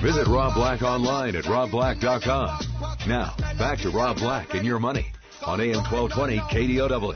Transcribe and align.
Visit 0.00 0.28
Rob 0.28 0.54
Black 0.54 0.80
online 0.80 1.36
at 1.36 1.44
robblack.com. 1.44 2.60
Now, 3.06 3.34
back 3.58 3.80
to 3.80 3.90
Rob 3.90 4.16
Black 4.16 4.54
and 4.54 4.64
your 4.64 4.78
money 4.78 5.12
on 5.44 5.60
AM 5.60 5.84
1220 5.92 6.38
KDOW. 6.38 7.14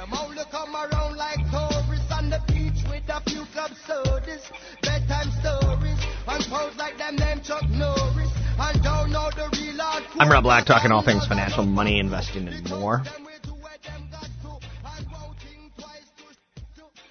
I'm 10.20 10.30
Rob 10.30 10.44
Black, 10.44 10.66
talking 10.66 10.92
all 10.92 11.02
things 11.02 11.26
financial, 11.26 11.64
money, 11.64 11.98
investing, 11.98 12.48
and 12.48 12.68
more. 12.68 13.02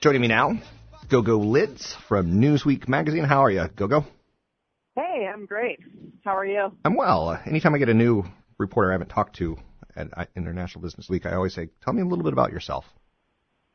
Joining 0.01 0.21
me 0.21 0.27
now, 0.27 0.59
GoGo 1.09 1.39
Lidz 1.39 1.95
from 2.07 2.39
Newsweek 2.39 2.87
magazine. 2.87 3.23
How 3.23 3.43
are 3.43 3.49
you, 3.49 3.67
GoGo? 3.75 4.05
I'm 5.33 5.47
great. 5.47 5.79
How 6.23 6.37
are 6.37 6.45
you? 6.45 6.71
I'm 6.85 6.95
well. 6.95 7.39
Anytime 7.47 7.73
I 7.73 7.79
get 7.79 7.89
a 7.89 7.93
new 7.93 8.23
reporter 8.59 8.91
I 8.91 8.93
haven't 8.93 9.09
talked 9.09 9.35
to 9.37 9.57
at 9.95 10.29
International 10.35 10.81
Business 10.81 11.09
Week, 11.09 11.25
I 11.25 11.33
always 11.33 11.55
say, 11.55 11.69
"Tell 11.83 11.91
me 11.91 12.03
a 12.03 12.05
little 12.05 12.23
bit 12.23 12.33
about 12.33 12.51
yourself." 12.51 12.85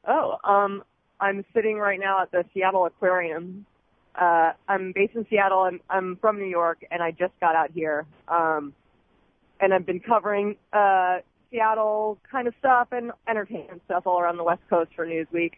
Oh, 0.06 0.36
um, 0.44 0.84
I'm 1.20 1.44
sitting 1.52 1.78
right 1.78 1.98
now 1.98 2.22
at 2.22 2.30
the 2.30 2.44
Seattle 2.54 2.86
Aquarium. 2.86 3.66
Uh, 4.14 4.52
I'm 4.68 4.92
based 4.92 5.16
in 5.16 5.26
Seattle. 5.28 5.62
I'm, 5.62 5.80
I'm 5.90 6.16
from 6.20 6.38
New 6.38 6.46
York, 6.46 6.84
and 6.92 7.02
I 7.02 7.10
just 7.10 7.32
got 7.40 7.56
out 7.56 7.72
here. 7.72 8.06
Um, 8.28 8.72
and 9.60 9.74
I've 9.74 9.84
been 9.84 10.00
covering 10.00 10.56
uh, 10.72 11.18
Seattle 11.50 12.18
kind 12.30 12.46
of 12.46 12.54
stuff 12.60 12.88
and 12.92 13.10
entertainment 13.28 13.82
stuff 13.84 14.06
all 14.06 14.20
around 14.20 14.36
the 14.36 14.44
West 14.44 14.62
Coast 14.70 14.92
for 14.94 15.06
Newsweek. 15.06 15.54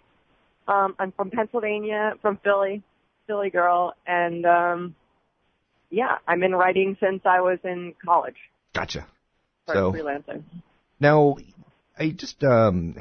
Um, 0.66 0.94
I'm 0.98 1.12
from 1.12 1.30
Pennsylvania, 1.30 2.14
from 2.22 2.38
Philly, 2.42 2.82
Philly 3.26 3.50
girl, 3.50 3.94
and 4.06 4.46
um, 4.46 4.94
yeah, 5.90 6.18
I'm 6.26 6.42
in 6.42 6.54
writing 6.54 6.96
since 7.00 7.22
I 7.24 7.40
was 7.40 7.58
in 7.64 7.94
college. 8.04 8.36
Gotcha. 8.74 9.06
So- 9.68 9.92
freelancing. 9.92 10.42
Now, 10.98 11.36
I 11.98 12.10
just 12.10 12.44
um, 12.44 12.94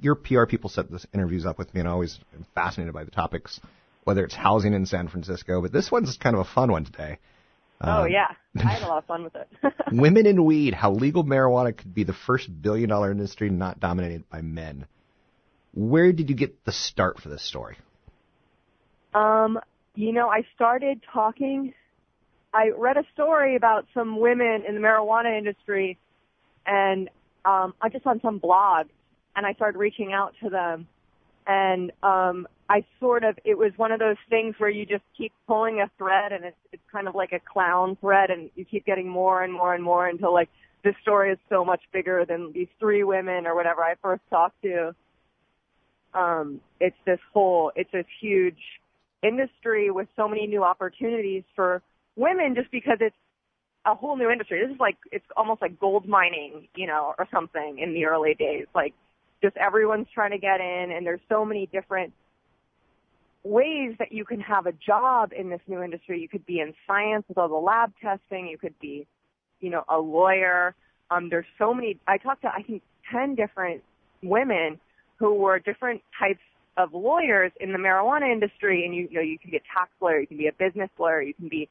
your 0.00 0.14
PR 0.14 0.44
people 0.46 0.70
set 0.70 0.90
this 0.90 1.06
interviews 1.14 1.46
up 1.46 1.58
with 1.58 1.72
me, 1.74 1.80
and 1.80 1.88
I 1.88 1.92
always 1.92 2.18
am 2.34 2.46
fascinated 2.54 2.92
by 2.94 3.04
the 3.04 3.10
topics, 3.10 3.60
whether 4.04 4.24
it's 4.24 4.34
housing 4.34 4.74
in 4.74 4.86
San 4.86 5.08
Francisco. 5.08 5.62
But 5.62 5.72
this 5.72 5.90
one's 5.90 6.16
kind 6.18 6.34
of 6.36 6.40
a 6.40 6.44
fun 6.50 6.70
one 6.70 6.84
today. 6.84 7.18
oh 7.80 8.02
Um, 8.02 8.10
yeah, 8.10 8.26
I 8.58 8.74
had 8.74 8.82
a 8.82 8.88
lot 8.88 8.98
of 8.98 9.04
fun 9.06 9.24
with 9.24 9.34
it. 9.36 9.48
Women 9.92 10.26
in 10.26 10.44
weed: 10.44 10.74
How 10.74 10.92
legal 10.92 11.24
marijuana 11.24 11.76
could 11.76 11.94
be 11.94 12.04
the 12.04 12.12
first 12.12 12.48
billion-dollar 12.62 13.10
industry 13.10 13.50
not 13.50 13.80
dominated 13.80 14.28
by 14.28 14.42
men. 14.42 14.86
Where 15.72 16.12
did 16.12 16.28
you 16.30 16.36
get 16.36 16.64
the 16.64 16.72
start 16.72 17.20
for 17.20 17.28
this 17.28 17.42
story? 17.42 17.76
Um, 19.12 19.58
you 19.94 20.12
know, 20.12 20.28
I 20.28 20.42
started 20.54 21.00
talking. 21.12 21.74
I 22.54 22.70
read 22.78 22.96
a 22.96 23.02
story 23.12 23.56
about 23.56 23.86
some 23.92 24.20
women 24.20 24.62
in 24.66 24.76
the 24.76 24.80
marijuana 24.80 25.36
industry, 25.36 25.98
and 26.64 27.10
um, 27.44 27.74
I 27.82 27.88
just 27.90 28.06
on 28.06 28.20
some 28.20 28.38
blog, 28.38 28.86
and 29.34 29.44
I 29.44 29.54
started 29.54 29.76
reaching 29.76 30.12
out 30.12 30.34
to 30.40 30.48
them, 30.48 30.86
and 31.48 31.90
um, 32.04 32.46
I 32.70 32.84
sort 33.00 33.24
of 33.24 33.36
it 33.44 33.58
was 33.58 33.72
one 33.76 33.90
of 33.90 33.98
those 33.98 34.16
things 34.30 34.54
where 34.58 34.70
you 34.70 34.86
just 34.86 35.02
keep 35.18 35.32
pulling 35.48 35.80
a 35.80 35.90
thread, 35.98 36.32
and 36.32 36.44
it's 36.44 36.56
it's 36.72 36.82
kind 36.92 37.08
of 37.08 37.16
like 37.16 37.32
a 37.32 37.40
clown 37.40 37.98
thread, 38.00 38.30
and 38.30 38.50
you 38.54 38.64
keep 38.64 38.86
getting 38.86 39.08
more 39.08 39.42
and 39.42 39.52
more 39.52 39.74
and 39.74 39.82
more 39.82 40.06
until 40.06 40.32
like 40.32 40.48
this 40.84 40.94
story 41.02 41.32
is 41.32 41.38
so 41.48 41.64
much 41.64 41.80
bigger 41.92 42.24
than 42.24 42.52
these 42.52 42.68
three 42.78 43.02
women 43.02 43.46
or 43.46 43.56
whatever 43.56 43.82
I 43.82 43.94
first 44.00 44.22
talked 44.30 44.62
to. 44.62 44.94
Um, 46.12 46.60
it's 46.78 46.96
this 47.04 47.18
whole, 47.32 47.72
it's 47.74 47.90
this 47.90 48.06
huge 48.20 48.60
industry 49.24 49.90
with 49.90 50.06
so 50.14 50.28
many 50.28 50.46
new 50.46 50.62
opportunities 50.62 51.42
for 51.56 51.82
women 52.16 52.54
just 52.54 52.70
because 52.70 52.98
it's 53.00 53.16
a 53.86 53.94
whole 53.94 54.16
new 54.16 54.30
industry. 54.30 54.60
This 54.60 54.74
is 54.74 54.80
like 54.80 54.96
it's 55.12 55.24
almost 55.36 55.60
like 55.60 55.78
gold 55.78 56.08
mining, 56.08 56.68
you 56.74 56.86
know, 56.86 57.14
or 57.18 57.28
something 57.32 57.78
in 57.78 57.92
the 57.92 58.06
early 58.06 58.34
days. 58.34 58.66
Like 58.74 58.94
just 59.42 59.56
everyone's 59.56 60.06
trying 60.14 60.30
to 60.30 60.38
get 60.38 60.60
in 60.60 60.90
and 60.90 61.06
there's 61.06 61.20
so 61.28 61.44
many 61.44 61.66
different 61.66 62.12
ways 63.42 63.94
that 63.98 64.10
you 64.10 64.24
can 64.24 64.40
have 64.40 64.66
a 64.66 64.72
job 64.72 65.32
in 65.38 65.50
this 65.50 65.60
new 65.66 65.82
industry. 65.82 66.20
You 66.20 66.28
could 66.28 66.46
be 66.46 66.60
in 66.60 66.72
science 66.86 67.24
with 67.28 67.36
all 67.36 67.48
the 67.48 67.54
lab 67.54 67.92
testing, 68.02 68.48
you 68.48 68.56
could 68.56 68.78
be, 68.80 69.06
you 69.60 69.70
know, 69.70 69.84
a 69.88 69.98
lawyer. 69.98 70.74
Um 71.10 71.28
there's 71.28 71.46
so 71.58 71.74
many 71.74 71.98
I 72.06 72.16
talked 72.16 72.42
to 72.42 72.48
I 72.48 72.62
think 72.62 72.82
10 73.12 73.34
different 73.34 73.82
women 74.22 74.80
who 75.18 75.34
were 75.34 75.58
different 75.58 76.00
types 76.18 76.40
of 76.76 76.92
lawyers 76.92 77.52
in 77.60 77.72
the 77.72 77.78
marijuana 77.78 78.32
industry 78.32 78.84
and 78.84 78.94
you, 78.94 79.06
you 79.10 79.16
know 79.16 79.20
you 79.20 79.38
can 79.38 79.50
be 79.50 79.56
a 79.58 79.60
tax 79.60 79.90
lawyer 80.00 80.20
you 80.20 80.26
can 80.26 80.38
be 80.38 80.48
a 80.48 80.52
business 80.52 80.90
lawyer 80.98 81.22
you 81.22 81.34
can 81.34 81.48
be 81.48 81.68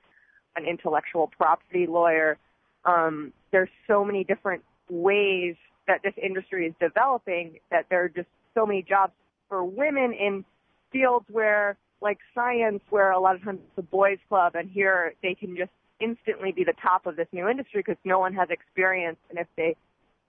an 0.56 0.66
intellectual 0.66 1.32
property 1.36 1.88
lawyer. 1.88 2.38
Um, 2.86 3.34
there's 3.52 3.70
so 3.88 4.04
many 4.04 4.24
different 4.24 4.64
ways 4.90 5.56
that 5.88 6.02
this 6.04 6.14
industry 6.22 6.68
is 6.68 6.74
developing 6.80 7.60
that 7.72 7.86
there 7.90 8.04
are 8.04 8.10
just 8.10 8.28
so 8.54 8.66
many 8.66 8.82
jobs 8.82 9.14
for 9.50 9.64
women 9.64 10.14
in 10.14 10.46
fields 10.92 11.26
where 11.30 11.78
like 12.02 12.20
science 12.36 12.82
where 12.90 13.12
a 13.12 13.20
lot 13.20 13.36
of 13.36 13.44
times 13.44 13.60
it's 13.64 13.78
a 13.78 13.82
boys 13.82 14.18
club 14.30 14.56
and 14.56 14.70
here 14.70 15.14
they 15.24 15.34
can 15.34 15.56
just 15.56 15.72
instantly 16.00 16.52
be 16.52 16.64
the 16.64 16.74
top 16.82 17.06
of 17.06 17.16
this 17.16 17.28
new 17.32 17.48
industry 17.48 17.82
because 17.86 17.98
no 18.04 18.20
one 18.20 18.34
has 18.34 18.50
experience. 18.50 19.18
And 19.30 19.40
if 19.40 19.48
they 19.56 19.76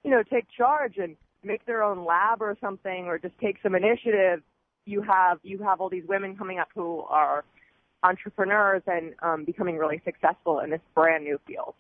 you 0.04 0.10
know 0.10 0.22
take 0.22 0.46
charge 0.56 0.98
and 0.98 1.16
make 1.42 1.66
their 1.66 1.82
own 1.82 2.04
lab 2.04 2.40
or 2.40 2.56
something 2.60 3.06
or 3.06 3.18
just 3.18 3.38
take 3.38 3.56
some 3.62 3.74
initiative 3.74 4.42
you 4.86 5.02
have 5.02 5.38
you 5.42 5.58
have 5.58 5.80
all 5.80 5.88
these 5.88 6.04
women 6.06 6.36
coming 6.36 6.58
up 6.58 6.68
who 6.74 7.00
are 7.08 7.44
entrepreneurs 8.04 8.82
and 8.87 9.15
um, 9.22 9.44
becoming 9.44 9.76
really 9.76 10.00
successful 10.04 10.60
in 10.60 10.70
this 10.70 10.81
brand 10.94 11.25
new 11.25 11.38
field 11.47 11.75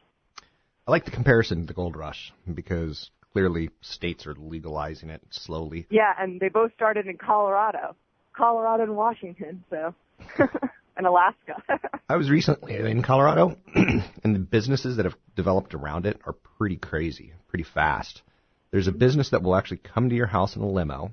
I 0.86 0.90
like 0.90 1.04
the 1.04 1.10
comparison 1.10 1.60
to 1.60 1.66
the 1.66 1.74
gold 1.74 1.96
rush 1.96 2.32
because 2.52 3.10
clearly 3.32 3.70
states 3.80 4.26
are 4.26 4.34
legalizing 4.34 5.10
it 5.10 5.22
slowly. 5.30 5.86
yeah 5.90 6.12
and 6.18 6.40
they 6.40 6.48
both 6.48 6.72
started 6.74 7.06
in 7.06 7.16
colorado 7.16 7.94
colorado 8.36 8.82
and 8.82 8.96
washington 8.96 9.62
so 9.70 9.94
and 10.96 11.06
alaska 11.06 11.62
I 12.08 12.16
was 12.16 12.30
recently 12.30 12.74
in 12.76 13.02
Colorado, 13.02 13.56
and 13.74 14.34
the 14.34 14.38
businesses 14.38 14.98
that 14.98 15.06
have 15.06 15.16
developed 15.34 15.74
around 15.74 16.04
it 16.04 16.20
are 16.26 16.34
pretty 16.58 16.76
crazy, 16.76 17.32
pretty 17.48 17.64
fast. 17.64 18.22
There's 18.70 18.88
a 18.88 18.92
business 18.92 19.30
that 19.30 19.42
will 19.42 19.56
actually 19.56 19.78
come 19.78 20.10
to 20.10 20.14
your 20.14 20.26
house 20.26 20.54
in 20.54 20.60
a 20.60 20.68
limo, 20.68 21.12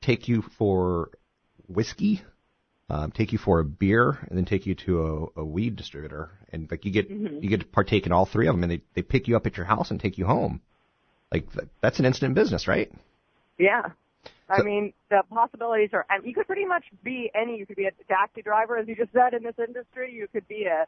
take 0.00 0.26
you 0.26 0.42
for 0.58 1.10
whiskey, 1.68 2.22
um, 2.90 3.10
take 3.10 3.32
you 3.32 3.38
for 3.38 3.60
a 3.60 3.64
beer, 3.64 4.18
and 4.28 4.36
then 4.38 4.44
take 4.44 4.64
you 4.66 4.74
to 4.74 5.30
a, 5.36 5.40
a 5.40 5.44
weed 5.44 5.76
distributor, 5.76 6.30
and 6.52 6.70
like 6.70 6.84
you 6.84 6.90
get 6.90 7.10
Mhm. 7.10 7.42
you 7.42 7.48
get 7.50 7.60
to 7.60 7.66
partake 7.66 8.06
in 8.06 8.12
all 8.12 8.24
three 8.26 8.46
of 8.46 8.54
them, 8.54 8.62
and 8.62 8.72
they 8.72 8.80
they 8.94 9.02
pick 9.02 9.28
you 9.28 9.36
up 9.36 9.46
at 9.46 9.56
your 9.56 9.66
house 9.66 9.90
and 9.90 10.00
take 10.00 10.16
you 10.18 10.26
home. 10.26 10.60
Like 11.32 11.52
th- 11.52 11.68
that's 11.82 11.98
an 11.98 12.06
instant 12.06 12.34
business, 12.34 12.66
right? 12.66 12.90
Yeah. 13.58 13.90
I 14.48 14.58
So- 14.58 14.64
mean, 14.64 14.94
the 15.10 15.22
possibilities 15.28 15.90
are, 15.92 16.06
and 16.08 16.24
you 16.24 16.32
could 16.32 16.46
pretty 16.46 16.64
much 16.64 16.84
be 17.02 17.30
any, 17.34 17.58
you 17.58 17.66
could 17.66 17.76
be 17.76 17.84
a 17.84 17.90
taxi 18.08 18.40
driver, 18.40 18.78
as 18.78 18.88
you 18.88 18.96
just 18.96 19.12
said, 19.12 19.34
in 19.34 19.42
this 19.42 19.58
industry. 19.58 20.10
You 20.10 20.26
could 20.32 20.48
be 20.48 20.64
a, 20.64 20.86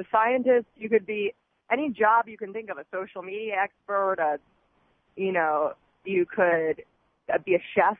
a 0.00 0.04
scientist. 0.12 0.66
You 0.76 0.88
could 0.88 1.04
be 1.04 1.34
any 1.70 1.90
job 1.90 2.28
you 2.28 2.38
can 2.38 2.52
think 2.52 2.70
of, 2.70 2.78
a 2.78 2.84
social 2.92 3.22
media 3.22 3.54
expert, 3.60 4.18
a, 4.20 4.38
you 5.16 5.32
know, 5.32 5.72
you 6.04 6.24
could 6.26 6.84
uh, 7.32 7.38
be 7.44 7.56
a 7.56 7.62
chef. 7.74 7.98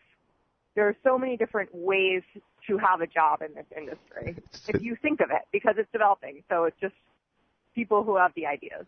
There 0.74 0.88
are 0.88 0.96
so 1.04 1.18
many 1.18 1.36
different 1.36 1.70
ways 1.72 2.22
to 2.66 2.78
have 2.78 3.00
a 3.00 3.06
job 3.06 3.42
in 3.42 3.54
this 3.54 3.66
industry, 3.76 4.36
if 4.68 4.82
you 4.82 4.96
think 5.00 5.20
of 5.20 5.30
it, 5.30 5.42
because 5.52 5.74
it's 5.76 5.90
developing. 5.92 6.42
So 6.48 6.64
it's 6.64 6.76
just 6.80 6.94
people 7.74 8.04
who 8.04 8.16
have 8.16 8.32
the 8.34 8.46
ideas. 8.46 8.86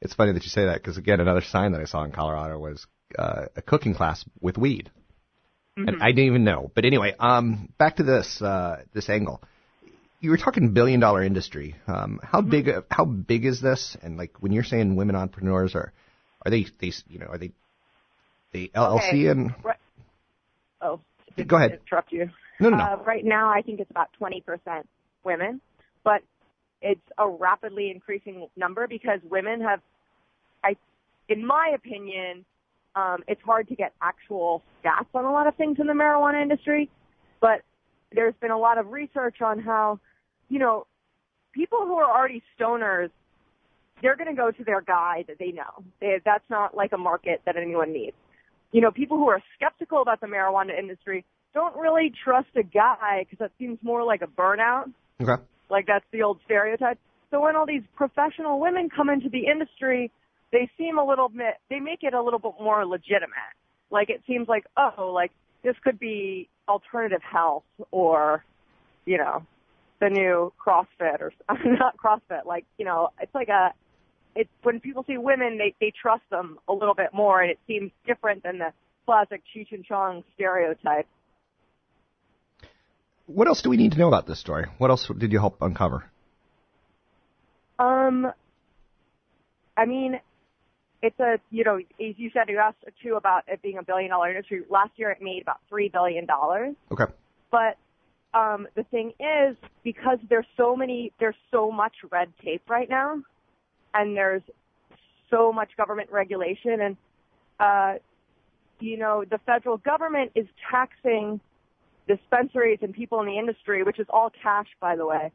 It's 0.00 0.14
funny 0.14 0.32
that 0.32 0.42
you 0.42 0.48
say 0.48 0.64
that 0.64 0.76
because 0.76 0.96
again, 0.96 1.20
another 1.20 1.42
sign 1.42 1.72
that 1.72 1.80
I 1.80 1.84
saw 1.84 2.04
in 2.04 2.10
Colorado 2.12 2.58
was 2.58 2.86
uh, 3.18 3.46
a 3.54 3.62
cooking 3.62 3.94
class 3.94 4.24
with 4.40 4.56
weed, 4.58 4.90
and 5.76 5.88
Mhm. 5.96 6.02
I 6.02 6.10
didn't 6.12 6.26
even 6.26 6.44
know. 6.44 6.70
But 6.74 6.84
anyway, 6.84 7.14
um, 7.18 7.68
back 7.78 7.96
to 7.96 8.02
this 8.02 8.40
uh, 8.42 8.82
this 8.92 9.08
angle. 9.08 9.42
You 10.20 10.30
were 10.30 10.36
talking 10.36 10.72
billion 10.72 11.00
dollar 11.00 11.22
industry. 11.22 11.76
Um, 11.86 12.20
how 12.22 12.40
big 12.40 12.68
how 12.90 13.04
big 13.04 13.44
is 13.44 13.60
this? 13.60 13.96
And 14.02 14.16
like 14.16 14.32
when 14.40 14.52
you're 14.52 14.64
saying 14.64 14.96
women 14.96 15.16
entrepreneurs 15.16 15.74
are 15.74 15.92
are 16.44 16.50
they 16.50 16.66
they 16.80 16.92
you 17.08 17.18
know 17.18 17.26
are 17.26 17.38
they 17.38 17.52
The 18.52 18.70
LLC 18.74 18.98
Okay. 18.98 19.26
and 19.28 19.54
Right. 19.62 19.76
Oh, 20.80 21.00
Go 21.44 21.56
ahead. 21.56 21.80
Interrupt 21.86 22.12
you. 22.12 22.30
no, 22.60 22.70
no, 22.70 22.76
no. 22.76 22.84
Uh, 22.84 22.96
right 23.06 23.24
now, 23.24 23.50
I 23.50 23.62
think 23.62 23.80
it's 23.80 23.90
about 23.90 24.08
20% 24.20 24.42
women, 25.24 25.60
but 26.04 26.22
it's 26.82 27.00
a 27.18 27.28
rapidly 27.28 27.90
increasing 27.90 28.48
number 28.56 28.86
because 28.86 29.20
women 29.28 29.60
have, 29.60 29.80
I, 30.64 30.76
in 31.28 31.46
my 31.46 31.72
opinion, 31.74 32.44
um, 32.96 33.22
it's 33.28 33.42
hard 33.42 33.68
to 33.68 33.74
get 33.74 33.92
actual 34.02 34.62
stats 34.82 35.06
on 35.14 35.24
a 35.24 35.32
lot 35.32 35.46
of 35.46 35.54
things 35.56 35.78
in 35.78 35.86
the 35.86 35.92
marijuana 35.92 36.42
industry, 36.42 36.90
but 37.40 37.62
there's 38.12 38.34
been 38.40 38.50
a 38.50 38.58
lot 38.58 38.78
of 38.78 38.88
research 38.88 39.40
on 39.40 39.60
how, 39.60 40.00
you 40.48 40.58
know, 40.58 40.86
people 41.52 41.80
who 41.80 41.94
are 41.96 42.10
already 42.10 42.42
stoners, 42.58 43.10
they're 44.02 44.16
going 44.16 44.28
to 44.28 44.34
go 44.34 44.50
to 44.50 44.64
their 44.64 44.80
guy 44.80 45.24
that 45.28 45.38
they 45.38 45.52
know. 45.52 45.84
They, 46.00 46.20
that's 46.24 46.48
not 46.48 46.74
like 46.74 46.92
a 46.92 46.98
market 46.98 47.42
that 47.46 47.56
anyone 47.56 47.92
needs. 47.92 48.16
You 48.72 48.80
know, 48.80 48.90
people 48.90 49.16
who 49.16 49.28
are 49.28 49.42
skeptical 49.56 50.00
about 50.02 50.20
the 50.20 50.26
marijuana 50.26 50.78
industry 50.78 51.24
don't 51.54 51.76
really 51.76 52.12
trust 52.24 52.48
a 52.56 52.62
guy 52.62 53.24
because 53.24 53.38
that 53.38 53.52
seems 53.58 53.78
more 53.82 54.04
like 54.04 54.22
a 54.22 54.26
burnout. 54.26 54.92
okay. 55.20 55.42
Like 55.68 55.86
that's 55.86 56.04
the 56.12 56.22
old 56.22 56.38
stereotype. 56.44 56.98
So 57.30 57.40
when 57.40 57.56
all 57.56 57.66
these 57.66 57.82
professional 57.96 58.60
women 58.60 58.88
come 58.94 59.08
into 59.08 59.28
the 59.28 59.46
industry, 59.46 60.10
they 60.52 60.68
seem 60.76 60.98
a 60.98 61.04
little 61.04 61.28
bit, 61.28 61.54
they 61.68 61.78
make 61.78 62.02
it 62.02 62.14
a 62.14 62.22
little 62.22 62.40
bit 62.40 62.54
more 62.60 62.84
legitimate. 62.84 63.54
Like 63.90 64.10
it 64.10 64.22
seems 64.26 64.48
like, 64.48 64.64
oh, 64.76 65.12
like 65.14 65.30
this 65.62 65.76
could 65.82 65.98
be 65.98 66.48
alternative 66.68 67.20
health 67.22 67.64
or, 67.90 68.44
you 69.04 69.18
know, 69.18 69.44
the 70.00 70.08
new 70.08 70.52
CrossFit 70.64 71.20
or 71.20 71.32
not 71.64 71.96
CrossFit. 71.96 72.46
Like, 72.46 72.64
you 72.78 72.84
know, 72.84 73.10
it's 73.20 73.34
like 73.34 73.48
a, 73.48 73.72
it's 74.34 74.50
when 74.62 74.80
people 74.80 75.04
see 75.06 75.18
women, 75.18 75.58
they, 75.58 75.74
they 75.80 75.92
trust 76.00 76.22
them 76.30 76.58
a 76.68 76.72
little 76.72 76.94
bit 76.94 77.12
more 77.12 77.42
and 77.42 77.50
it 77.50 77.58
seems 77.66 77.90
different 78.06 78.42
than 78.42 78.58
the 78.58 78.72
classic 79.06 79.42
Cheech 79.54 79.72
and 79.72 79.84
Chong 79.84 80.24
stereotype. 80.34 81.06
What 83.26 83.48
else 83.48 83.62
do 83.62 83.70
we 83.70 83.76
need 83.76 83.92
to 83.92 83.98
know 83.98 84.08
about 84.08 84.26
this 84.26 84.40
story? 84.40 84.66
What 84.78 84.90
else 84.90 85.10
did 85.18 85.32
you 85.32 85.38
help 85.38 85.60
uncover? 85.60 86.04
Um, 87.78 88.30
I 89.76 89.86
mean, 89.86 90.20
it's 91.02 91.18
a 91.18 91.38
you 91.50 91.64
know, 91.64 91.76
as 91.76 92.14
you 92.18 92.30
said, 92.32 92.48
you 92.48 92.58
asked 92.58 92.84
too 93.02 93.14
about 93.14 93.44
it 93.48 93.62
being 93.62 93.78
a 93.78 93.82
billion 93.82 94.10
dollar 94.10 94.30
industry. 94.30 94.62
Last 94.68 94.90
year, 94.96 95.10
it 95.10 95.22
made 95.22 95.42
about 95.42 95.60
three 95.68 95.88
billion 95.88 96.26
dollars. 96.26 96.74
Okay. 96.90 97.04
But 97.50 97.78
um, 98.34 98.68
the 98.76 98.84
thing 98.84 99.12
is, 99.18 99.56
because 99.82 100.18
there's 100.28 100.46
so 100.56 100.76
many, 100.76 101.12
there's 101.18 101.36
so 101.50 101.70
much 101.70 101.94
red 102.10 102.28
tape 102.44 102.62
right 102.68 102.88
now, 102.88 103.22
and 103.94 104.16
there's 104.16 104.42
so 105.30 105.52
much 105.52 105.70
government 105.76 106.10
regulation, 106.10 106.80
and 106.80 106.96
uh, 107.58 107.94
you 108.80 108.96
know, 108.96 109.24
the 109.28 109.38
federal 109.46 109.76
government 109.78 110.32
is 110.34 110.46
taxing 110.70 111.40
dispensaries 112.08 112.78
and 112.82 112.94
people 112.94 113.20
in 113.20 113.26
the 113.26 113.38
industry, 113.38 113.82
which 113.82 113.98
is 113.98 114.06
all 114.10 114.32
cash, 114.42 114.66
by 114.80 114.96
the 114.96 115.06
way. 115.06 115.30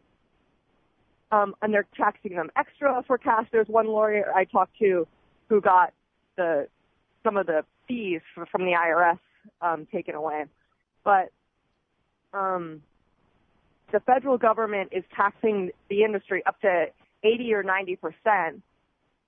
Um, 1.31 1.55
and 1.61 1.73
they're 1.73 1.87
taxing 1.95 2.35
them 2.35 2.49
extra 2.55 3.03
for 3.07 3.17
cash. 3.17 3.47
There's 3.51 3.67
one 3.67 3.87
lawyer 3.87 4.31
I 4.33 4.45
talked 4.45 4.77
to 4.79 5.07
who 5.49 5.61
got 5.61 5.93
the 6.37 6.67
some 7.23 7.37
of 7.37 7.47
the 7.47 7.65
fees 7.87 8.21
f- 8.37 8.47
from 8.51 8.65
the 8.65 8.73
IRS 8.73 9.19
um, 9.61 9.87
taken 9.91 10.15
away, 10.15 10.45
but 11.03 11.31
um, 12.33 12.81
the 13.91 13.99
federal 14.01 14.37
government 14.37 14.89
is 14.91 15.03
taxing 15.15 15.71
the 15.89 16.03
industry 16.03 16.43
up 16.45 16.59
to 16.61 16.87
80 17.25 17.53
or 17.53 17.63
90 17.63 17.95
percent. 17.97 18.61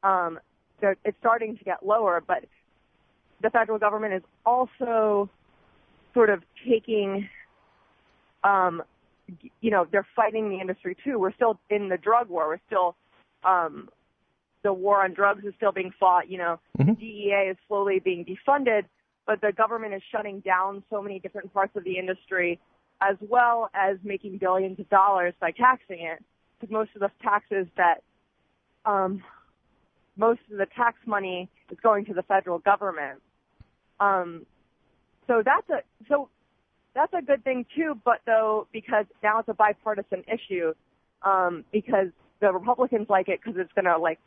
Um, 0.03 0.39
so 0.79 0.94
it's 1.03 1.17
starting 1.19 1.57
to 1.57 1.63
get 1.63 1.85
lower, 1.85 2.23
but 2.25 2.45
the 3.41 3.49
federal 3.49 3.79
government 3.79 4.13
is 4.13 4.23
also 4.45 5.29
sort 6.13 6.29
of 6.29 6.44
taking, 6.67 7.29
um, 8.44 8.83
you 9.61 9.71
know, 9.71 9.88
they're 9.91 10.07
fighting 10.15 10.49
the 10.49 10.59
industry 10.59 10.95
too. 11.03 11.19
We're 11.19 11.33
still 11.33 11.59
in 11.69 11.89
the 11.89 11.97
drug 11.97 12.29
war. 12.29 12.47
We're 12.47 12.59
still, 12.67 12.95
um, 13.44 13.89
the 14.63 14.73
war 14.73 15.03
on 15.03 15.13
drugs 15.13 15.45
is 15.45 15.53
still 15.57 15.71
being 15.71 15.91
fought. 15.99 16.29
You 16.29 16.38
know, 16.38 16.59
Mhm. 16.77 16.97
DEA 16.99 17.49
is 17.49 17.57
slowly 17.67 17.99
being 17.99 18.25
defunded, 18.25 18.85
but 19.25 19.41
the 19.41 19.51
government 19.51 19.94
is 19.94 20.03
shutting 20.11 20.39
down 20.39 20.83
so 20.89 21.01
many 21.01 21.19
different 21.19 21.53
parts 21.53 21.75
of 21.75 21.83
the 21.83 21.97
industry, 21.97 22.59
as 23.01 23.17
well 23.21 23.69
as 23.73 23.97
making 24.03 24.38
billions 24.38 24.79
of 24.79 24.89
dollars 24.89 25.33
by 25.39 25.51
taxing 25.51 26.01
it. 26.01 26.23
Most 26.69 26.92
of 26.95 27.01
the 27.01 27.12
taxes 27.21 27.68
that, 27.77 28.04
um, 28.86 29.24
most 30.15 30.42
of 30.51 30.57
the 30.57 30.65
tax 30.75 30.98
money 31.06 31.50
is 31.71 31.77
going 31.81 32.06
to 32.06 32.13
the 32.13 32.24
federal 32.24 32.59
government. 32.59 33.21
Um, 34.00 34.45
so 35.27 35.44
that's 35.44 35.69
a 35.69 35.83
so 36.07 36.30
that's 36.95 37.13
a 37.13 37.21
good 37.21 37.44
thing 37.44 37.65
too. 37.75 38.00
But 38.04 38.21
though, 38.25 38.68
because 38.71 39.06
now 39.21 39.39
it's 39.39 39.50
a 39.50 39.54
bipartisan 39.54 40.24
issue, 40.27 40.74
um, 41.24 41.63
because 41.71 42.07
the 42.39 42.51
Republicans 42.51 43.07
like 43.09 43.27
it 43.27 43.39
because 43.44 43.59
it's 43.59 43.71
going 43.74 43.86
to 43.86 43.98
like 43.98 44.19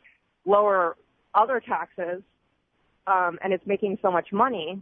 lower 0.45 0.95
other 1.33 1.59
taxes, 1.59 2.21
um, 3.07 3.39
and 3.43 3.53
it's 3.53 3.65
making 3.65 3.97
so 4.01 4.11
much 4.11 4.31
money, 4.31 4.81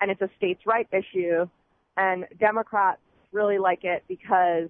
and 0.00 0.10
it's 0.10 0.20
a 0.20 0.30
states' 0.36 0.62
right 0.66 0.88
issue, 0.92 1.46
and 1.96 2.26
Democrats 2.38 3.00
really 3.32 3.58
like 3.58 3.84
it 3.84 4.04
because 4.08 4.68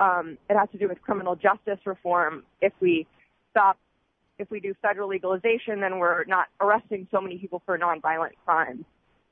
um, 0.00 0.38
it 0.48 0.56
has 0.56 0.68
to 0.70 0.78
do 0.78 0.88
with 0.88 1.00
criminal 1.02 1.36
justice 1.36 1.78
reform. 1.84 2.44
If 2.60 2.72
we 2.80 3.06
stop, 3.50 3.78
if 4.38 4.50
we 4.50 4.60
do 4.60 4.74
federal 4.80 5.08
legalization, 5.08 5.80
then 5.80 5.98
we're 5.98 6.24
not 6.24 6.46
arresting 6.60 7.08
so 7.10 7.20
many 7.20 7.38
people 7.38 7.62
for 7.66 7.78
nonviolent 7.78 8.32
crimes 8.44 8.84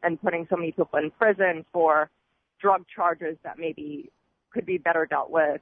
and 0.03 0.21
putting 0.21 0.47
so 0.51 0.57
many 0.57 0.73
people 0.73 0.99
in 0.99 1.11
prison 1.13 1.65
for 1.73 2.11
drug 2.61 2.85
charges 2.95 3.37
that 3.45 3.59
maybe 3.59 4.11
could 4.51 4.67
be 4.67 4.79
better 4.79 5.07
dealt 5.07 5.31
with 5.31 5.61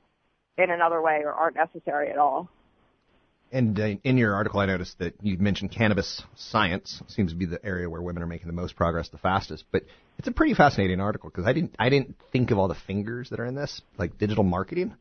in 0.57 0.71
another 0.71 1.03
way 1.03 1.23
or 1.25 1.33
aren't 1.33 1.57
necessary 1.57 2.11
at 2.11 2.19
all. 2.19 2.49
And 3.55 3.79
uh, 3.79 3.87
in 4.03 4.19
your 4.19 4.35
article, 4.35 4.59
I 4.59 4.67
noticed 4.67 4.99
that 4.99 5.15
you 5.23 5.39
mentioned 5.39 5.71
cannabis 5.71 6.21
science 6.35 7.01
seems 7.07 7.31
to 7.31 7.39
be 7.39 7.47
the 7.47 7.65
area 7.65 7.89
where 7.89 8.03
women 8.03 8.21
are 8.25 8.27
making 8.27 8.49
the 8.49 8.53
most 8.53 8.75
progress 8.75 9.11
the 9.11 9.19
fastest. 9.19 9.63
But 9.71 9.85
it's 10.19 10.27
a 10.27 10.33
pretty 10.33 10.55
fascinating 10.55 11.01
article 11.01 11.31
because 11.31 11.47
I 11.47 11.53
didn't 11.53 11.77
I 11.79 11.89
didn't 11.89 12.17
think 12.33 12.51
of 12.51 12.59
all 12.59 12.67
the 12.67 12.75
fingers 12.75 13.31
that 13.31 13.39
are 13.39 13.45
in 13.47 13.55
this, 13.55 13.81
like 13.97 14.19
digital 14.19 14.43
marketing. 14.43 14.97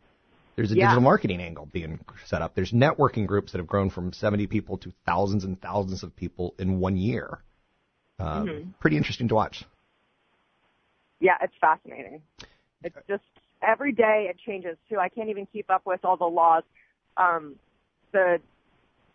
There's 0.55 0.71
a 0.71 0.75
Yeah. 0.75 0.85
digital 0.85 1.01
marketing 1.01 1.41
angle 1.41 1.65
being 1.65 1.99
set 2.27 2.43
up. 2.43 2.53
There's 2.53 2.71
networking 2.71 3.25
groups 3.25 3.53
that 3.53 3.57
have 3.57 3.65
grown 3.65 3.89
from 3.89 4.13
70 4.13 4.45
people 4.45 4.77
to 4.77 4.93
thousands 5.03 5.45
and 5.45 5.59
thousands 5.59 6.03
of 6.03 6.15
people 6.15 6.53
in 6.59 6.79
one 6.79 6.95
year. 6.95 7.39
Um, 8.19 8.75
Pretty 8.79 8.97
interesting 8.97 9.29
to 9.29 9.35
watch. 9.35 9.63
Yeah, 11.19 11.37
it's 11.41 11.55
fascinating. 11.59 12.21
It's 12.83 12.95
just 13.07 13.23
every 13.67 13.93
day 13.93 14.27
it 14.29 14.37
changes 14.45 14.77
too. 14.87 14.99
I 14.99 15.09
can't 15.09 15.29
even 15.29 15.47
keep 15.47 15.71
up 15.71 15.87
with 15.87 16.05
all 16.05 16.17
the 16.17 16.25
laws. 16.25 16.63
Um, 17.17 17.55
the 18.13 18.39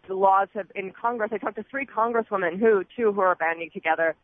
the 0.07 0.15
laws 0.15 0.49
have 0.55 0.67
in 0.75 0.93
Congress. 0.93 1.31
I 1.33 1.39
talked 1.39 1.57
to 1.57 1.65
three 1.71 1.87
congresswomen 1.87 2.59
who 2.59 2.85
too 2.97 3.13
who 3.13 3.21
are 3.21 3.35
banding 3.35 3.71
together, 3.73 4.15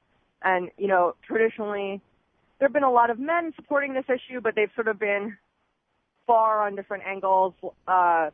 and 0.42 0.70
you 0.76 0.88
know 0.88 1.14
traditionally 1.26 2.00
there 2.58 2.68
have 2.68 2.72
been 2.72 2.84
a 2.84 2.90
lot 2.90 3.10
of 3.10 3.18
men 3.18 3.52
supporting 3.56 3.94
this 3.94 4.04
issue, 4.08 4.40
but 4.40 4.54
they've 4.54 4.70
sort 4.74 4.88
of 4.88 4.98
been 4.98 5.36
far 6.26 6.66
on 6.66 6.76
different 6.76 7.04
angles. 7.04 7.54
Uh, 7.86 8.30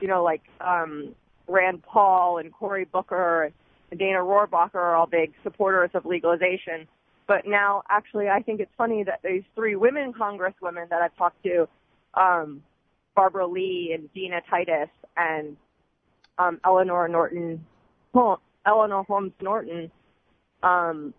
you 0.00 0.08
know, 0.08 0.22
like 0.22 0.42
um, 0.60 1.14
Rand 1.48 1.82
Paul 1.82 2.38
and 2.38 2.52
Cory 2.52 2.84
Booker 2.84 3.52
and 3.90 3.98
Dana 3.98 4.18
Rohrabacher 4.18 4.74
are 4.74 4.94
all 4.94 5.06
big 5.06 5.32
supporters 5.42 5.90
of 5.94 6.04
legalization. 6.04 6.88
But 7.26 7.46
now, 7.46 7.82
actually, 7.88 8.28
I 8.28 8.40
think 8.40 8.60
it's 8.60 8.72
funny 8.76 9.02
that 9.04 9.20
these 9.24 9.44
three 9.54 9.76
women 9.76 10.12
congresswomen 10.12 10.88
that 10.90 11.00
I've 11.00 11.16
talked 11.16 11.42
to, 11.44 11.68
um, 12.14 12.62
Barbara 13.16 13.46
Lee 13.46 13.92
and 13.94 14.12
Dina 14.12 14.40
Titus 14.50 14.90
and 15.16 15.56
um, 16.38 16.60
Eleanor 16.64 17.08
Norton, 17.08 17.64
Eleanor 18.66 19.02
Holmes 19.04 19.32
Norton, 19.40 19.90
um, 20.62 21.14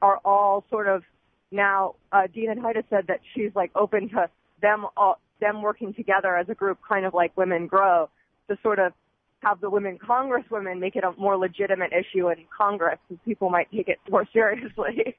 are 0.00 0.20
all 0.24 0.64
sort 0.70 0.88
of 0.88 1.02
now. 1.50 1.94
Uh, 2.12 2.26
and 2.34 2.62
Titus 2.62 2.84
said 2.90 3.06
that 3.08 3.20
she's 3.34 3.50
like 3.54 3.70
open 3.74 4.08
to 4.10 4.28
them 4.62 4.86
all, 4.96 5.18
them 5.40 5.62
working 5.62 5.94
together 5.94 6.36
as 6.36 6.48
a 6.48 6.54
group, 6.54 6.78
kind 6.86 7.06
of 7.06 7.14
like 7.14 7.36
Women 7.36 7.66
Grow, 7.66 8.08
to 8.48 8.58
sort 8.62 8.78
of 8.78 8.92
have 9.40 9.60
the 9.60 9.70
women 9.70 9.98
congresswomen 9.98 10.80
make 10.80 10.96
it 10.96 11.04
a 11.04 11.12
more 11.18 11.36
legitimate 11.36 11.92
issue 11.92 12.28
in 12.28 12.38
Congress, 12.56 12.98
because 13.08 13.22
people 13.24 13.50
might 13.50 13.70
take 13.70 13.88
it 13.88 13.98
more 14.10 14.26
seriously. 14.32 15.16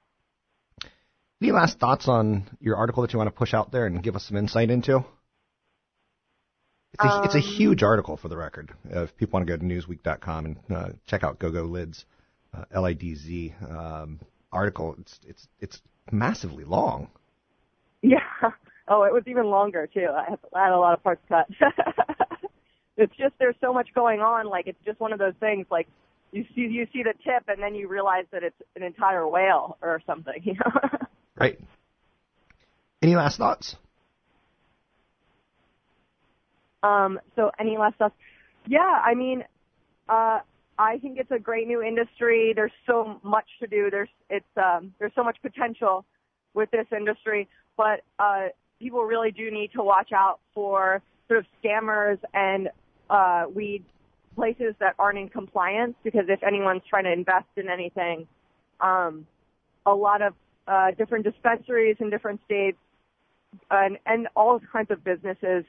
Any 1.42 1.52
last 1.52 1.80
thoughts 1.80 2.10
on 2.10 2.50
your 2.60 2.76
article 2.76 3.02
that 3.02 3.14
you 3.14 3.18
want 3.18 3.30
to 3.30 3.36
push 3.36 3.54
out 3.54 3.72
there 3.72 3.86
and 3.86 4.04
give 4.04 4.16
us 4.16 4.26
some 4.26 4.36
insight 4.36 4.70
into? 4.70 5.06
It's 6.94 7.04
a, 7.04 7.22
it's 7.24 7.36
a 7.36 7.40
huge 7.40 7.84
article 7.84 8.18
for 8.18 8.30
the 8.30 8.38
record. 8.38 8.72
Uh, 8.94 9.04
if 9.04 9.16
people 9.16 9.38
want 9.38 9.48
to 9.48 9.54
go 9.54 9.58
to 9.58 9.66
newsweek.com 9.66 10.46
and 10.46 10.58
uh, 10.76 10.90
check 11.06 11.24
out 11.24 11.40
GoGo 11.40 11.68
Lidz, 11.68 12.06
uh, 12.54 12.66
L-I-D-Z 12.72 13.54
um, 13.70 14.20
article, 14.52 14.96
it's 15.00 15.20
it's 15.28 15.48
it's 15.60 15.82
massively 16.12 16.64
long. 16.64 17.10
Yeah. 18.02 18.20
Oh, 18.88 19.04
it 19.04 19.14
was 19.14 19.24
even 19.28 19.46
longer 19.46 19.88
too. 19.88 20.08
I 20.10 20.36
I 20.56 20.64
had 20.64 20.74
a 20.74 20.80
lot 20.80 20.94
of 20.94 21.04
parts 21.04 21.22
cut. 21.30 21.48
it's 22.98 23.16
just 23.18 23.36
there's 23.38 23.56
so 23.62 23.72
much 23.72 23.90
going 23.94 24.20
on. 24.20 24.48
Like 24.48 24.66
it's 24.66 24.84
just 24.84 25.00
one 25.00 25.14
of 25.14 25.20
those 25.20 25.36
things. 25.40 25.68
Like 25.70 25.88
you 26.32 26.44
see 26.56 26.62
you 26.62 26.88
see 26.92 27.04
the 27.04 27.14
tip 27.24 27.44
and 27.48 27.62
then 27.62 27.76
you 27.76 27.88
realize 27.88 28.26
that 28.32 28.44
it's 28.44 28.60
an 28.76 28.82
entire 28.82 29.28
whale 29.28 29.78
or 29.82 30.02
something. 30.08 30.34
You 30.44 30.54
know. 30.54 30.90
right. 31.36 31.60
Any 33.02 33.16
last 33.16 33.38
thoughts? 33.38 33.76
Um, 36.84 37.20
so 37.36 37.52
any 37.60 37.78
last 37.78 37.96
stuff? 37.96 38.14
Yeah, 38.68 38.80
I 38.80 39.14
mean, 39.14 39.44
uh, 40.08 40.40
I 40.78 40.98
think 41.00 41.20
it's 41.20 41.32
a 41.32 41.40
great 41.40 41.68
new 41.68 41.82
industry. 41.82 42.54
There's 42.56 42.72
so 42.88 43.20
much 43.24 43.46
to 43.60 43.68
do. 43.68 43.90
There's 43.92 44.10
it's 44.30 44.46
um, 44.58 44.94
there's 45.00 45.12
so 45.16 45.24
much 45.24 45.38
potential 45.42 46.06
with 46.54 46.72
this 46.72 46.88
industry, 46.96 47.48
but 47.78 48.02
uh, 48.18 48.48
people 48.80 49.04
really 49.04 49.32
do 49.32 49.52
need 49.52 49.72
to 49.74 49.84
watch 49.84 50.12
out 50.14 50.40
for 50.54 51.02
sort 51.28 51.40
of 51.40 51.46
scammers 51.62 52.18
and 52.34 52.70
uh, 53.10 53.46
weed 53.54 53.84
places 54.36 54.74
that 54.80 54.96
aren't 54.98 55.18
in 55.18 55.28
compliance 55.30 55.96
because 56.04 56.26
if 56.30 56.42
anyone's 56.44 56.82
trying 56.90 57.04
to 57.04 57.12
invest 57.12 57.48
in 57.58 57.70
anything, 57.70 58.26
um, 58.80 59.28
a 59.86 59.94
lot 59.94 60.22
of 60.22 60.34
uh, 60.68 60.92
different 60.92 61.26
dispensaries 61.26 61.98
in 62.00 62.10
different 62.10 62.40
states 62.46 62.78
and, 63.70 63.98
and 64.06 64.28
all 64.36 64.60
kinds 64.72 64.92
of 64.92 65.04
businesses 65.04 65.66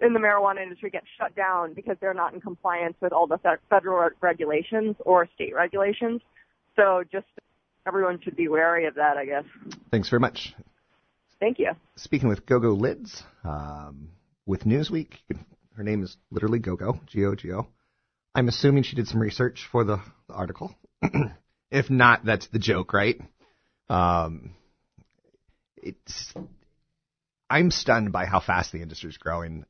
in 0.00 0.12
the 0.12 0.18
marijuana 0.18 0.62
industry 0.62 0.90
get 0.90 1.04
shut 1.18 1.34
down 1.36 1.74
because 1.74 1.96
they're 2.00 2.14
not 2.14 2.34
in 2.34 2.40
compliance 2.40 2.96
with 3.00 3.12
all 3.12 3.26
the 3.26 3.38
federal 3.70 4.10
regulations 4.20 4.96
or 5.04 5.28
state 5.34 5.54
regulations. 5.54 6.20
So 6.76 7.04
just 7.10 7.26
everyone 7.86 8.20
should 8.22 8.36
be 8.36 8.48
wary 8.48 8.86
of 8.86 8.94
that, 8.96 9.16
I 9.16 9.24
guess. 9.24 9.44
Thanks 9.90 10.08
very 10.08 10.20
much. 10.20 10.54
Thank 11.40 11.58
you. 11.58 11.72
Speaking 11.96 12.28
with 12.28 12.46
GoGo 12.46 12.74
Lidz, 12.74 13.22
um, 13.44 14.10
with 14.46 14.64
Newsweek, 14.64 15.12
her 15.76 15.82
name 15.82 16.02
is 16.02 16.16
literally 16.30 16.58
GoGo, 16.58 17.00
G-O-G-O. 17.06 17.66
I'm 18.34 18.48
assuming 18.48 18.82
she 18.82 18.96
did 18.96 19.08
some 19.08 19.20
research 19.20 19.68
for 19.70 19.84
the, 19.84 19.98
the 20.28 20.34
article. 20.34 20.74
if 21.70 21.90
not, 21.90 22.24
that's 22.24 22.48
the 22.48 22.58
joke, 22.58 22.92
right? 22.92 23.20
Um, 23.88 24.54
it's 25.76 26.32
I'm 27.48 27.70
stunned 27.70 28.10
by 28.10 28.24
how 28.24 28.40
fast 28.40 28.72
the 28.72 28.80
industry 28.80 29.10
is 29.10 29.18
growing 29.18 29.64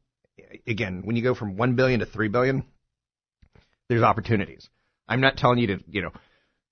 again, 0.67 1.03
when 1.05 1.17
you 1.17 1.23
go 1.23 1.35
from 1.35 1.57
one 1.57 1.75
billion 1.75 2.01
to 2.01 2.07
three 2.07 2.29
billion, 2.29 2.65
there's 3.89 4.03
opportunities. 4.03 4.69
I'm 5.09 5.21
not 5.21 5.37
telling 5.37 5.59
you 5.59 5.67
to, 5.69 5.85
you 5.89 6.03
know, 6.03 6.13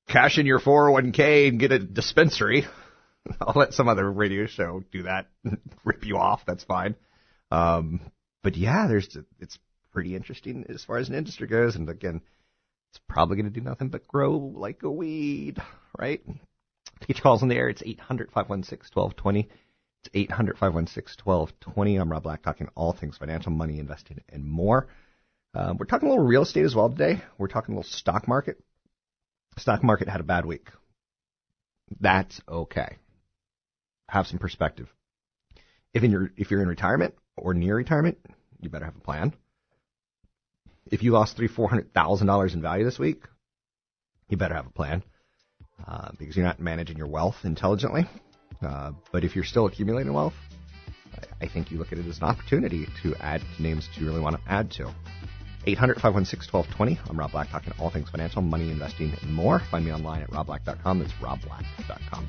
cash 0.09 0.38
in 0.38 0.47
your 0.47 0.61
401k 0.61 1.49
and 1.49 1.61
get 1.61 1.73
a 1.73 1.78
dispensary. 1.78 2.66
I'll 3.40 3.54
let 3.54 3.75
some 3.75 3.88
other 3.88 4.11
radio 4.11 4.47
show 4.47 4.83
do 4.90 5.04
that, 5.04 5.26
rip 5.85 6.04
you 6.04 6.16
off. 6.16 6.42
That's 6.47 6.64
fine. 6.64 6.97
Um, 7.50 8.00
but 8.42 8.57
yeah, 8.57 8.87
there's 8.88 9.16
it's 9.38 9.59
pretty 9.92 10.16
interesting 10.16 10.64
as 10.69 10.83
far 10.85 10.97
as 10.97 11.09
an 11.09 11.14
industry 11.14 11.47
goes. 11.47 11.76
And 11.76 11.88
again, 11.88 12.23
it's 12.90 13.00
probably 13.09 13.37
going 13.37 13.52
to 13.52 13.61
do 13.61 13.64
nothing 13.64 13.88
but 13.88 14.09
grow 14.09 14.37
like 14.37 14.83
a 14.83 14.90
weed, 14.90 15.59
right? 15.99 16.21
To 16.26 17.07
get 17.07 17.19
your 17.19 17.23
calls 17.23 17.42
in 17.42 17.49
the 17.49 17.57
air, 17.57 17.69
it's 17.69 17.83
800 17.85 18.31
516 18.33 18.90
1220. 18.95 19.49
It's 20.04 20.11
800 20.14 20.59
516 20.59 21.23
1220. 21.25 21.97
I'm 21.97 22.11
Rob 22.11 22.25
Black, 22.25 22.42
talking 22.42 22.68
all 22.75 22.92
things 22.92 23.16
financial, 23.16 23.52
money, 23.52 23.78
investing, 23.78 24.21
and 24.28 24.44
more. 24.44 24.88
Um, 25.54 25.76
we're 25.78 25.87
talking 25.87 26.09
a 26.09 26.11
little 26.11 26.26
real 26.26 26.42
estate 26.42 26.64
as 26.64 26.75
well 26.75 26.88
today. 26.88 27.23
We're 27.38 27.47
talking 27.47 27.75
a 27.75 27.78
little 27.78 27.90
stock 27.90 28.26
market. 28.26 28.59
Stock 29.59 29.85
market 29.85 30.09
had 30.09 30.21
a 30.21 30.25
bad 30.25 30.44
week. 30.44 30.71
That's 32.00 32.40
okay. 32.49 32.97
Have 34.09 34.26
some 34.26 34.40
perspective. 34.40 34.88
If 35.94 36.02
in 36.02 36.11
your 36.11 36.32
if 36.37 36.50
you're 36.50 36.62
in 36.62 36.68
retirement 36.68 37.14
or 37.37 37.54
near 37.54 37.76
retirement, 37.76 38.18
you 38.61 38.71
better 38.71 38.87
have 38.87 38.97
a 38.97 39.00
plan. 39.00 39.35
If 40.90 41.04
you 41.04 41.12
lost 41.12 41.37
three 41.37 41.49
four 41.49 41.68
hundred 41.68 41.94
thousand 41.94 42.26
dollars 42.26 42.54
in 42.54 42.62
value 42.62 42.85
this 42.85 42.99
week, 42.99 43.23
you 44.28 44.37
better 44.37 44.54
have 44.54 44.66
a 44.66 44.71
plan 44.71 45.04
uh, 45.87 46.11
because 46.18 46.37
you're 46.37 46.47
not 46.47 46.59
managing 46.59 46.97
your 46.97 47.06
wealth 47.06 47.37
intelligently. 47.44 48.09
Uh, 48.62 48.92
but 49.11 49.25
if 49.25 49.35
you're 49.35 49.45
still 49.45 49.66
accumulating 49.66 50.12
wealth, 50.12 50.35
I 51.40 51.49
think 51.49 51.71
you 51.71 51.78
look 51.78 51.92
at 51.92 51.99
it 51.99 52.07
as 52.07 52.19
an 52.19 52.25
opportunity 52.25 52.87
to 53.02 53.14
add 53.16 53.42
to 53.57 53.62
names 53.62 53.88
that 53.88 54.00
you 54.00 54.07
really 54.07 54.21
want 54.21 54.37
to 54.37 54.42
add 54.50 54.71
to. 54.73 54.92
800 55.66 55.95
516 55.95 56.50
1220. 56.52 56.99
I'm 57.09 57.19
Rob 57.19 57.33
Black, 57.33 57.50
talking 57.50 57.73
all 57.78 57.90
things 57.90 58.09
financial, 58.11 58.42
money, 58.42 58.71
investing, 58.71 59.16
and 59.23 59.33
more. 59.33 59.61
Find 59.71 59.85
me 59.85 59.92
online 59.92 60.23
at 60.23 60.31
robblack.com. 60.31 60.99
That's 60.99 61.12
robblack.com. 61.14 62.28